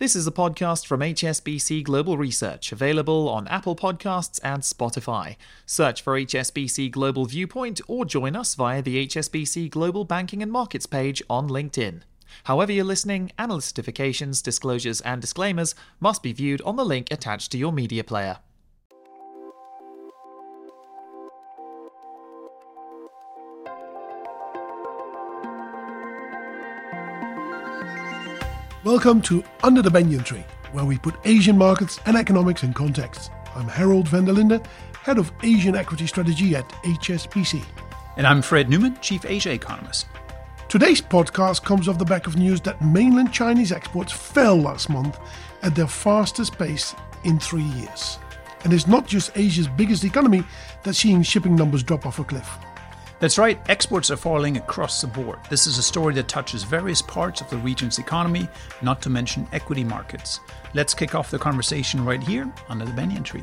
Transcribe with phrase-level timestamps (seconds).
[0.00, 5.36] This is a podcast from HSBC Global Research, available on Apple Podcasts and Spotify.
[5.66, 10.86] Search for HSBC Global Viewpoint or join us via the HSBC Global Banking and Markets
[10.86, 12.00] page on LinkedIn.
[12.44, 13.76] However, you're listening, analyst
[14.40, 18.38] disclosures, and disclaimers must be viewed on the link attached to your media player.
[28.82, 30.42] Welcome to Under the Banyan Tree,
[30.72, 33.30] where we put Asian markets and economics in context.
[33.54, 34.64] I'm Herald van der Linde,
[35.02, 37.62] Head of Asian Equity Strategy at HSBC.
[38.16, 40.06] And I'm Fred Neumann, Chief Asia Economist.
[40.70, 45.18] Today's podcast comes off the back of news that mainland Chinese exports fell last month
[45.60, 46.94] at their fastest pace
[47.24, 48.18] in three years.
[48.64, 50.42] And it's not just Asia's biggest economy
[50.84, 52.48] that's seeing shipping numbers drop off a cliff.
[53.20, 55.38] That's right, exports are falling across the board.
[55.50, 58.48] This is a story that touches various parts of the region's economy,
[58.80, 60.40] not to mention equity markets.
[60.72, 63.42] Let's kick off the conversation right here under the banyan tree.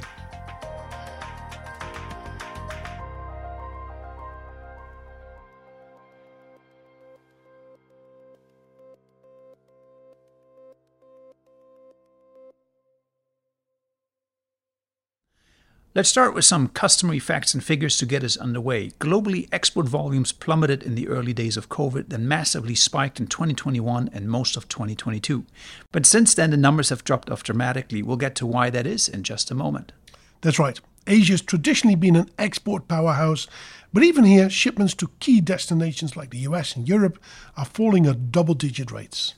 [15.98, 18.90] Let's start with some customary facts and figures to get us underway.
[18.99, 24.07] Globally, export volumes plummeted in the early days of COVID, then massively spiked in 2021
[24.13, 25.43] and most of 2022.
[25.91, 28.04] But since then, the numbers have dropped off dramatically.
[28.04, 29.91] We'll get to why that is in just a moment.
[30.41, 30.79] That's right.
[31.07, 33.48] Asia's traditionally been an export powerhouse,
[33.91, 37.17] but even here, shipments to key destinations like the US and Europe
[37.55, 39.34] are falling at double digit rates.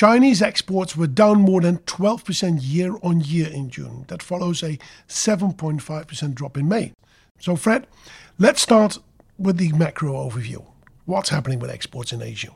[0.00, 4.06] Chinese exports were down more than 12% year on year in June.
[4.08, 6.94] That follows a 7.5% drop in May.
[7.38, 7.86] So, Fred,
[8.38, 8.96] let's start
[9.36, 10.64] with the macro overview.
[11.04, 12.48] What's happening with exports in Asia?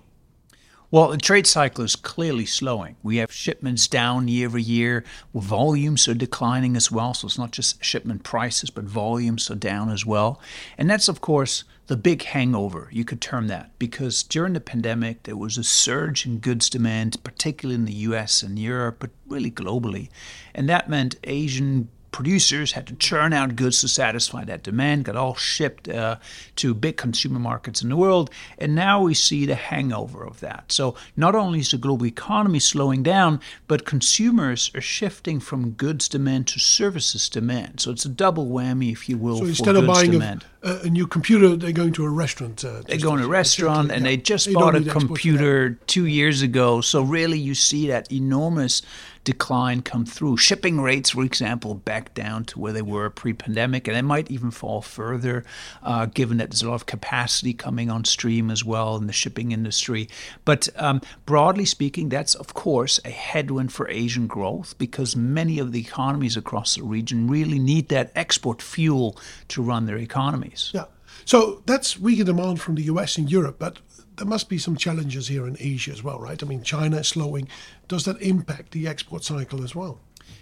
[0.90, 2.96] Well, the trade cycle is clearly slowing.
[3.02, 5.04] We have shipments down year over year.
[5.34, 7.12] Volumes are declining as well.
[7.12, 10.40] So it's not just shipment prices, but volumes are down as well.
[10.78, 15.24] And that's, of course, the big hangover, you could term that, because during the pandemic,
[15.24, 19.50] there was a surge in goods demand, particularly in the US and Europe, but really
[19.50, 20.08] globally.
[20.54, 25.16] And that meant Asian producers had to churn out goods to satisfy that demand, got
[25.16, 26.14] all shipped uh,
[26.54, 30.70] to big consumer markets in the world, and now we see the hangover of that.
[30.70, 36.08] So not only is the global economy slowing down, but consumers are shifting from goods
[36.08, 37.80] demand to services demand.
[37.80, 39.38] So it's a double whammy, if you will.
[39.38, 42.64] So instead of buying a, a, new computer, they're going to a restaurant.
[42.64, 44.12] Uh, they go to a restaurant, and yeah.
[44.12, 46.80] they just they bought a computer two years ago.
[46.80, 48.82] So really, you see that enormous
[49.24, 50.36] decline come through.
[50.36, 54.30] Shipping rates, for example, back down to where they were pre pandemic, and they might
[54.30, 55.44] even fall further
[55.82, 59.12] uh, given that there's a lot of capacity coming on stream as well in the
[59.12, 60.08] shipping industry.
[60.44, 65.72] But um, broadly speaking, that's of course a headwind for Asian growth because many of
[65.72, 69.18] the economies across the region really need that export fuel
[69.48, 70.70] to run their economies.
[70.74, 70.84] Yeah.
[71.24, 73.78] So that's weaker demand from the US and Europe, but
[74.16, 76.42] there must be some challenges here in Asia as well, right?
[76.42, 77.48] I mean, China is slowing.
[77.88, 79.98] Does that impact the export cycle as well?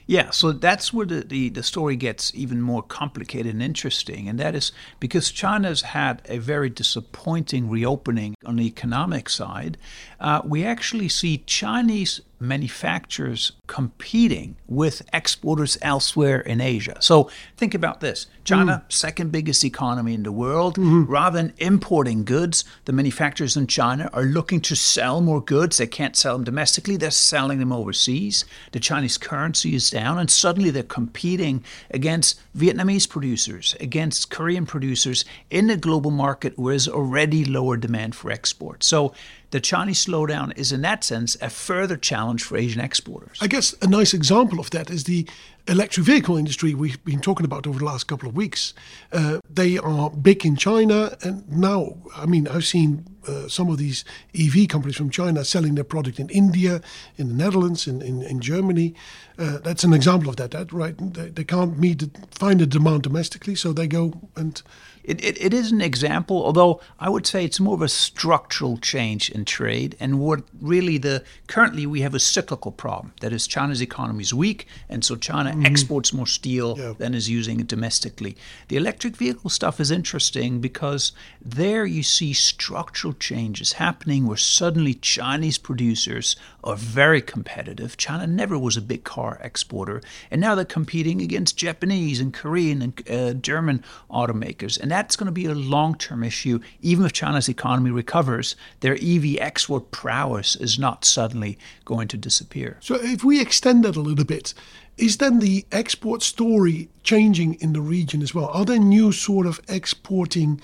[0.06, 4.28] Yeah, so that's where the, the, the, story gets even more complicated and interesting.
[4.28, 9.78] And that is because China's had a very disappointing reopening on the economic side.
[10.20, 16.96] Uh, we actually see Chinese manufacturers competing with exporters elsewhere in Asia.
[17.00, 18.92] So think about this China, mm.
[18.92, 20.76] second biggest economy in the world.
[20.76, 21.04] Mm-hmm.
[21.10, 25.78] Rather than importing goods, the manufacturers in China are looking to sell more goods.
[25.78, 28.44] They can't sell them domestically, they're selling them overseas.
[28.72, 35.25] The Chinese currency is down, and suddenly they're competing against Vietnamese producers, against Korean producers
[35.50, 38.82] in the global market where there's already lower demand for export.
[38.82, 39.14] So
[39.52, 43.38] the Chinese slowdown is, in that sense, a further challenge for Asian exporters.
[43.40, 45.28] I guess a nice example of that is the
[45.68, 48.72] electric vehicle industry we've been talking about over the last couple of weeks.
[49.12, 53.76] Uh, they are big in China, and now, I mean, I've seen uh, some of
[53.76, 54.04] these
[54.34, 56.80] EV companies from China selling their product in India,
[57.16, 58.94] in the Netherlands, in, in, in Germany.
[59.38, 60.96] Uh, that's an example of that, that right?
[61.14, 64.60] They, they can't meet the, find the demand domestically, so they go and
[65.04, 68.76] it, it, it is an example, although I would say it's more of a structural
[68.78, 69.96] change in trade.
[69.99, 73.12] And what really the currently we have a cyclical problem.
[73.20, 75.66] That is, China's economy is weak, and so China mm-hmm.
[75.66, 76.93] exports more steel yeah.
[76.96, 78.37] than is using it domestically.
[78.69, 84.94] The electric vehicle stuff is interesting because there you see structural changes happening where suddenly
[84.94, 87.96] Chinese producers are very competitive.
[87.96, 90.00] China never was a big car exporter,
[90.31, 94.78] and now they're competing against Japanese and Korean and uh, German automakers.
[94.81, 96.61] And that's going to be a long term issue.
[96.83, 102.77] Even if China's economy recovers, their EV export prowess is not suddenly going to disappear.
[102.81, 104.55] So, if we extend that a little bit,
[104.99, 108.49] is then the export story changing in the region as well?
[108.49, 110.61] Are there new sort of exporting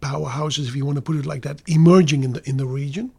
[0.00, 3.12] powerhouses, if you want to put it like that, emerging in the in the region?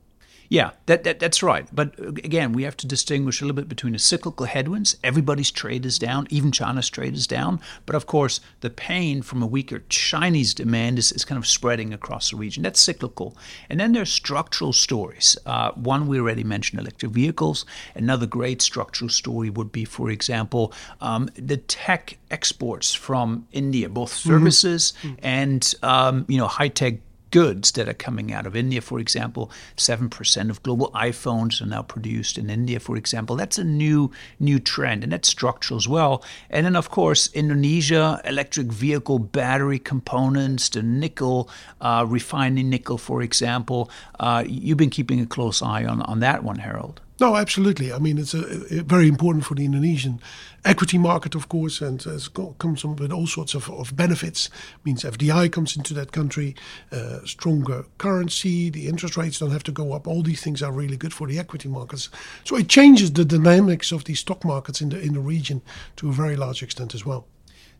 [0.50, 1.68] Yeah, that, that, that's right.
[1.74, 4.98] But again, we have to distinguish a little bit between the cyclical headwinds.
[5.04, 7.60] Everybody's trade is down, even China's trade is down.
[7.86, 11.94] But of course, the pain from a weaker Chinese demand is, is kind of spreading
[11.94, 12.64] across the region.
[12.64, 13.36] That's cyclical.
[13.70, 15.38] And then there's structural stories.
[15.46, 17.66] Uh, one we already mentioned electric vehicles.
[17.96, 24.12] Another great structural story would be, for example, um, the tech exports from India, both
[24.12, 24.30] mm-hmm.
[24.30, 25.16] services mm-hmm.
[25.24, 26.96] and um, you know high tech
[27.34, 29.50] goods that are coming out of India, for example.
[29.76, 33.36] 7% of global iPhones are now produced in India, for example.
[33.36, 36.24] That's a new new trend, and that's structural as well.
[36.52, 41.50] And then, of course, Indonesia, electric vehicle battery components, the nickel,
[41.82, 43.90] uh, refining nickel, for example.
[44.20, 47.02] Uh, you've been keeping a close eye on, on that one, Herald.
[47.20, 47.94] No, absolutely.
[47.94, 50.20] I mean, it's a, a very important for the Indonesian
[50.66, 52.04] equity market, of course, and
[52.58, 54.48] comes with all sorts of, of benefits.
[54.48, 56.56] It means FDI comes into that country,
[56.92, 60.08] uh, stronger currency, the interest rates don't have to go up.
[60.08, 62.10] All these things are really good for the equity markets.
[62.46, 65.62] So it changes the dynamics of the stock markets in the in the region
[65.98, 67.28] to a very large extent as well.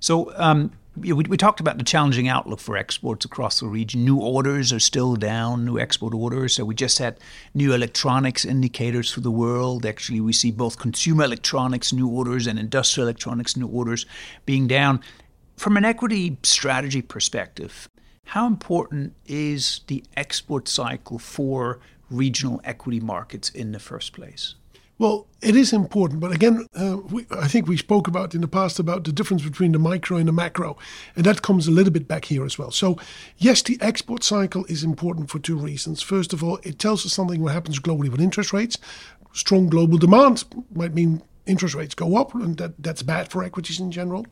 [0.04, 4.04] So um, we, we, talked about the challenging outlook for exports across the region.
[4.04, 6.56] New orders are still down, new export orders.
[6.56, 7.18] So we just had
[7.54, 9.86] new electronics indicators for the world.
[9.86, 14.06] Actually, we see both consumer electronics new orders and industrial electronics new orders
[14.46, 15.00] being down.
[15.56, 17.88] From an equity strategy perspective,
[18.26, 21.80] how important is the export cycle for
[22.10, 24.56] regional equity markets in the first place?
[25.00, 28.48] Well, it is important, but again, uh, we, I think we spoke about in the
[28.48, 30.78] past about the difference between the micro and the macro,
[31.16, 32.70] and that comes a little bit back here as well.
[32.70, 32.98] So,
[33.38, 36.04] yes, the export cycle is important for two reasons.
[36.04, 38.78] First of all, it tells us something what happens globally with interest rates.
[39.34, 40.44] Strong global demand
[40.76, 44.28] might mean interest rates go up, and that, that's bad for equities in general.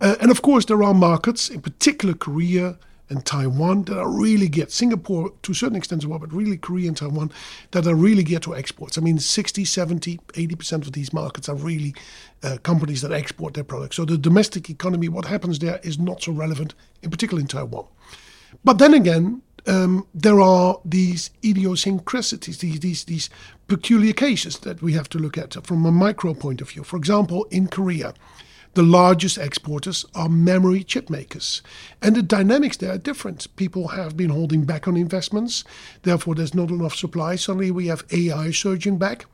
[0.00, 2.78] Uh, and of course, there are markets, in particular Korea,
[3.10, 6.56] and Taiwan that are really get Singapore to a certain extent as well, but really
[6.56, 7.30] Korea and Taiwan
[7.72, 8.96] that are really get to exports.
[8.96, 11.94] I mean, 60, 70, 80% of these markets are really
[12.42, 13.96] uh, companies that export their products.
[13.96, 17.86] So the domestic economy, what happens there is not so relevant, in particular in Taiwan.
[18.64, 23.30] But then again, um, there are these idiosyncrasies, these, these, these
[23.66, 26.84] peculiar cases that we have to look at from a micro point of view.
[26.84, 28.14] For example, in Korea,
[28.74, 31.62] the largest exporters are memory chip makers.
[32.02, 33.54] And the dynamics there are different.
[33.56, 35.64] People have been holding back on investments,
[36.02, 37.36] therefore, there's not enough supply.
[37.36, 39.26] Suddenly, we have AI surging back.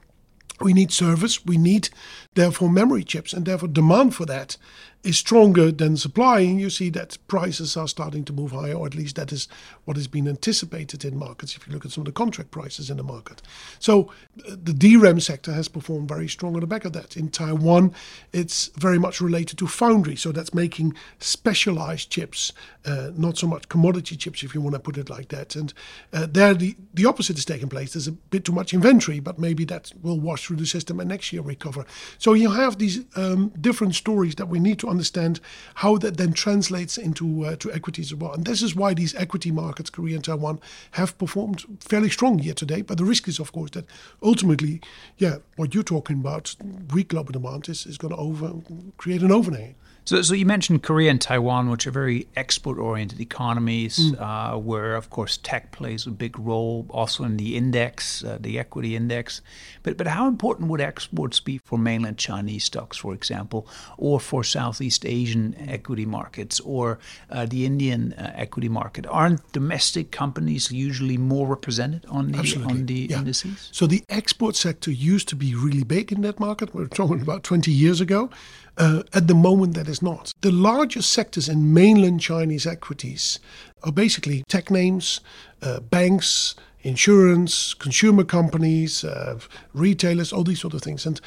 [0.61, 1.89] We need service, we need,
[2.35, 4.59] therefore, memory chips, and therefore, demand for that
[5.03, 8.87] is stronger than supply, and you see that prices are starting to move higher, or
[8.87, 9.49] at least that is
[9.85, 12.91] what has been anticipated in markets if you look at some of the contract prices
[12.91, 13.41] in the market.
[13.79, 14.13] So
[14.47, 17.17] uh, the DRAM sector has performed very strong on the back of that.
[17.17, 17.95] In Taiwan,
[18.33, 22.53] it's very much related to foundry, so that's making specialized chips,
[22.85, 25.57] uh, not so much commodity chips, if you want to put it like that.
[25.57, 25.73] And
[26.13, 27.95] uh, there, the, the opposite is taking place.
[27.95, 31.09] There's a bit too much inventory, but maybe that will wash through the system and
[31.09, 31.87] next year recover.
[32.19, 35.41] So you have these um, different stories that we need to understand
[35.77, 38.33] how that then translates into uh, to equities as well.
[38.33, 40.61] And this is why these equity markets, Korea and Taiwan,
[40.93, 42.87] have performed fairly strong year to date.
[42.87, 43.87] But the risk is, of course, that
[44.23, 44.81] ultimately,
[45.19, 46.55] yeah, what you're talking about,
[46.93, 48.53] weak global demand is, is going to over
[48.97, 49.75] create an overhang.
[50.05, 54.21] So, so you mentioned Korea and Taiwan, which are very export-oriented economies, mm.
[54.21, 58.59] uh, where of course tech plays a big role, also in the index, uh, the
[58.59, 59.41] equity index.
[59.83, 64.43] But but how important would exports be for mainland Chinese stocks, for example, or for
[64.43, 66.99] Southeast Asian equity markets, or
[67.31, 69.07] uh, the Indian uh, equity market?
[69.07, 72.73] Aren't domestic companies usually more represented on the Absolutely.
[72.73, 73.19] on the yeah.
[73.19, 73.69] indices?
[73.73, 76.75] So the export sector used to be really big in that market.
[76.75, 78.31] We're talking about 20 years ago.
[78.77, 80.33] Uh, at the moment, that is not.
[80.41, 83.39] The largest sectors in mainland Chinese equities
[83.83, 85.21] are basically tech names,
[85.63, 89.39] uh, banks, insurance, consumer companies, uh,
[89.75, 91.05] retailers, all these sort of things.
[91.05, 91.21] And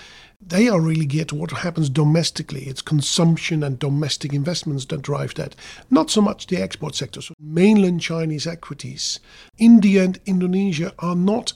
[0.46, 2.64] they are really geared to what happens domestically.
[2.64, 5.56] It's consumption and domestic investments that drive that,
[5.90, 7.22] not so much the export sector.
[7.22, 9.20] So mainland Chinese equities,
[9.58, 11.54] India and Indonesia are not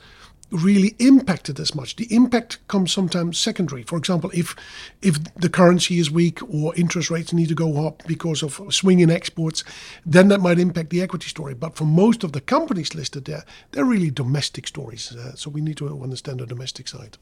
[0.51, 1.96] really impacted as much.
[1.96, 3.84] The impact comes sometimes secondary.
[3.84, 4.56] For example, if
[5.01, 9.00] if the currency is weak or interest rates need to go up because of swing
[9.00, 9.63] in exports,
[10.06, 11.54] then that might impact the equity story.
[11.54, 15.16] But for most of the companies listed there, they're really domestic stories.
[15.16, 17.18] Uh, so we need to understand the domestic side.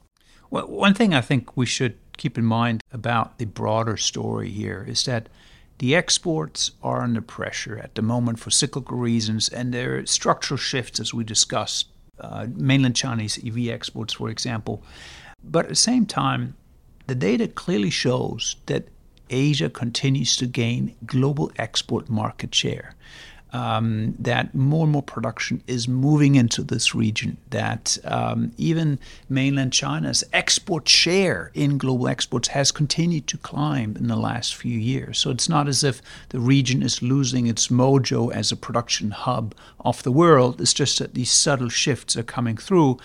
[0.51, 4.86] Well, one thing I think we should keep in mind about the broader story here
[4.88, 5.27] is that
[5.79, 10.58] the exports are under pressure at the moment for cyclical reasons, and there are structural
[10.58, 11.88] shifts, as we discussed,
[12.19, 14.84] uh, mainland Chinese EV exports, for example.
[15.43, 16.55] But at the same time,
[17.07, 18.88] the data clearly shows that
[19.29, 22.95] Asia continues to gain global export market share
[23.55, 29.71] um, that more and more production is moving into this region, that um, even mainland
[29.71, 35.19] China's export share in global exports has continued to climb in the last few years.
[35.19, 39.55] So it's not as if the region is losing its mojo as a production hub
[39.79, 40.59] of the world.
[40.59, 42.97] It's just that these subtle shifts are coming through.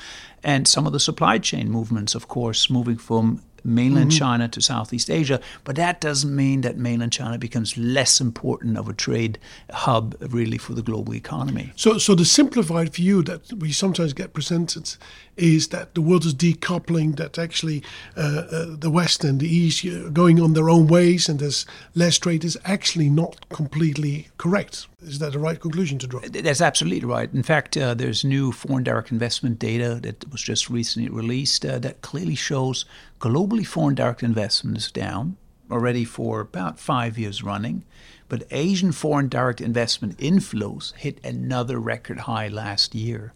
[0.42, 4.18] And some of the supply chain movements, of course, moving from mainland mm-hmm.
[4.18, 8.88] China to Southeast Asia, but that doesn't mean that mainland China becomes less important of
[8.88, 9.38] a trade
[9.70, 11.72] hub really for the global economy.
[11.76, 14.96] So, so the simplified view that we sometimes get presented
[15.40, 17.82] is that the world is decoupling, that actually
[18.16, 21.66] uh, uh, the West and the East are going on their own ways and there's
[21.94, 24.86] less trade is actually not completely correct.
[25.02, 26.20] Is that the right conclusion to draw?
[26.20, 27.32] That's absolutely right.
[27.32, 31.78] In fact, uh, there's new foreign direct investment data that was just recently released uh,
[31.78, 32.84] that clearly shows
[33.18, 35.36] globally foreign direct investment is down
[35.70, 37.84] already for about five years running.
[38.28, 43.32] But Asian foreign direct investment inflows hit another record high last year.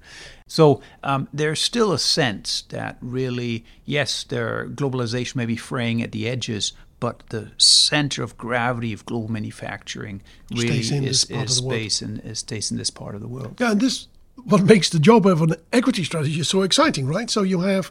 [0.47, 6.13] So um, there's still a sense that really, yes, their globalization may be fraying at
[6.13, 12.21] the edges, but the center of gravity of global manufacturing really is, is based in,
[12.21, 13.57] is stays in this part of the world.
[13.59, 14.09] Yeah, and this
[14.45, 17.31] what makes the job of an equity strategy so exciting, right?
[17.31, 17.91] So you have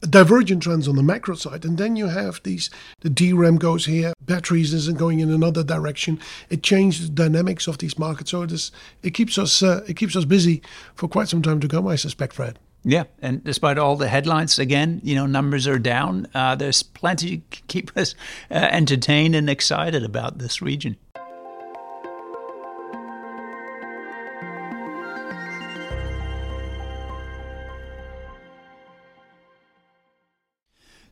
[0.00, 4.12] divergent trends on the macro side, and then you have these the DRAM goes here,
[4.20, 6.20] batteries isn't going in another direction.
[6.50, 8.70] It changes the dynamics of these markets, so it is
[9.02, 10.62] it keeps us uh, it keeps us busy
[10.94, 11.86] for quite some time to come.
[11.86, 12.58] I suspect, Fred.
[12.84, 16.28] Yeah, and despite all the headlines, again, you know, numbers are down.
[16.32, 18.14] Uh, there's plenty to keep us
[18.50, 20.96] uh, entertained and excited about this region.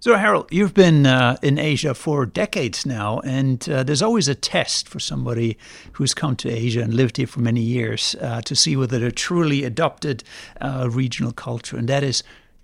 [0.07, 4.37] So, Herald, you've been uh, in Asia for decades now, and uh, there's always a
[4.37, 5.59] test for somebody
[5.95, 9.11] who's come to Asia and lived here for many years uh, to see whether they're
[9.11, 10.23] truly adopted
[10.61, 12.23] uh, regional culture, and that is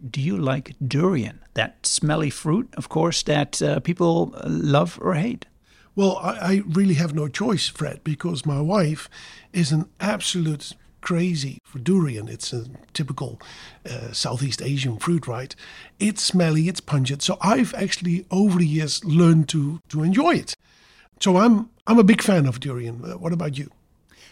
[0.08, 5.46] do you like durian, that smelly fruit, of course, that uh, people love or hate?
[5.96, 9.10] Well, I, I really have no choice, Fred, because my wife
[9.52, 12.28] is an absolute crazy for durian.
[12.28, 13.40] It's a typical
[13.88, 15.54] uh, Southeast Asian fruit, right?
[15.98, 17.22] It's smelly, it's pungent.
[17.22, 20.56] So I've actually over the years learned to to enjoy it.
[21.20, 23.04] So I'm I'm a big fan of durian.
[23.04, 23.70] Uh, what about you?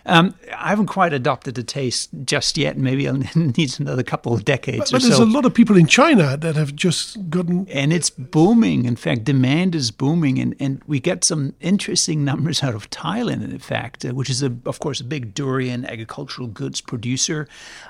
[0.07, 2.77] Um, I haven't quite adopted the taste just yet.
[2.79, 4.91] Maybe it needs another couple of decades.
[4.91, 5.25] But, but there's so.
[5.25, 8.85] a lot of people in China that have just gotten, and it's booming.
[8.85, 13.45] In fact, demand is booming, and, and we get some interesting numbers out of Thailand.
[13.45, 17.49] In fact, uh, which is a, of course a big durian agricultural goods producer.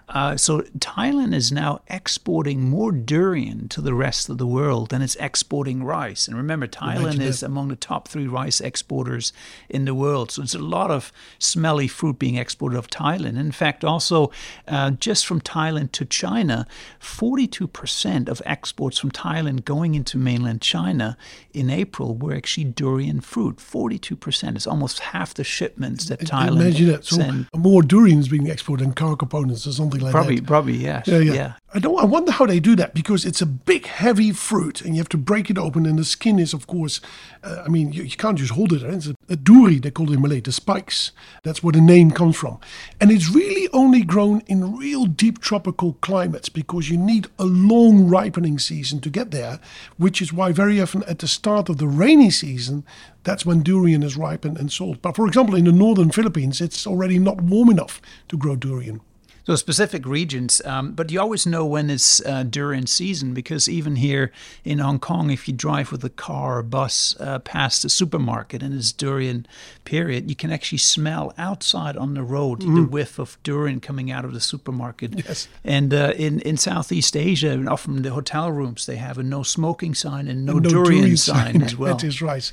[0.08, 5.02] Uh, so Thailand is now exporting more durian to the rest of the world than
[5.02, 6.26] it's exporting rice.
[6.26, 9.32] And remember, Thailand is among the top three rice exporters
[9.68, 10.30] in the world.
[10.32, 13.38] So it's a lot of smelly fruit being exported of Thailand.
[13.38, 14.32] In fact, also
[14.66, 16.66] uh, just from Thailand to China,
[16.98, 21.18] 42% of exports from Thailand going into mainland China
[21.52, 23.56] in April were actually durian fruit.
[23.58, 24.56] 42%.
[24.56, 27.04] It's almost half the shipments that Thailand Imagine that.
[27.04, 27.48] So send.
[27.54, 30.46] more durians being exported than car components or something like probably, that.
[30.46, 31.06] Probably, yes.
[31.06, 31.34] Yeah, yeah.
[31.34, 31.52] yeah.
[31.72, 32.00] I don't.
[32.00, 35.08] I wonder how they do that because it's a big, heavy fruit, and you have
[35.10, 37.00] to break it open, and the skin is, of course,
[37.44, 38.82] uh, I mean, you, you, can't just hold it.
[38.82, 41.12] It's a, a duri, they call it in Malay, the spikes.
[41.44, 42.58] That's where the name comes from,
[43.00, 48.08] and it's really only grown in real deep tropical climates because you need a long
[48.08, 49.60] ripening season to get there,
[49.96, 52.84] which is why very often at the start of the rainy season,
[53.22, 55.00] that's when durian is ripened and sold.
[55.02, 59.02] But for example, in the northern Philippines, it's already not warm enough to grow durian.
[59.50, 63.96] So specific regions, um, but you always know when it's uh, durian season because even
[63.96, 64.30] here
[64.62, 68.62] in Hong Kong, if you drive with a car or bus uh, past the supermarket
[68.62, 69.48] and it's durian
[69.84, 72.76] period, you can actually smell outside on the road mm.
[72.76, 75.26] the whiff of durian coming out of the supermarket.
[75.26, 75.48] Yes.
[75.64, 79.42] And uh, in in Southeast Asia, and often the hotel rooms, they have a no
[79.42, 81.96] smoking sign and no, and no durian, durian, sign as well.
[81.96, 82.52] That is right.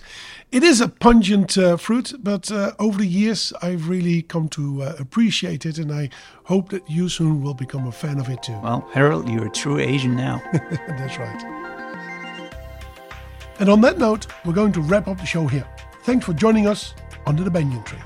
[0.51, 4.81] It is a pungent uh, fruit, but uh, over the years, I've really come to
[4.81, 6.09] uh, appreciate it, and I
[6.47, 8.57] Hope that you soon will become a fan of it too.
[8.63, 10.41] Well, Herald, you're a true Asian now.
[10.53, 11.43] That's right.
[13.59, 15.67] And on that note, we're going to wrap up the show here.
[16.03, 16.93] Thanks for joining us
[17.25, 17.99] under the banyan tree.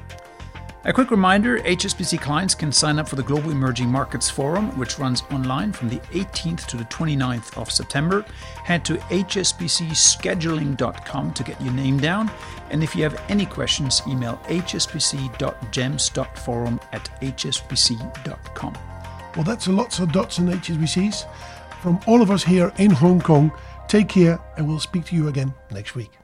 [0.85, 4.97] A quick reminder HSBC clients can sign up for the Global Emerging Markets Forum, which
[4.97, 8.25] runs online from the 18th to the 29th of September.
[8.63, 12.31] Head to hsbcscheduling.com to get your name down.
[12.71, 18.73] And if you have any questions, email hsbc.gems.forum at hsbc.com.
[19.35, 21.27] Well, that's lots of dots and HSBCs.
[21.81, 23.51] From all of us here in Hong Kong,
[23.87, 26.20] take care and we'll speak to you again next week.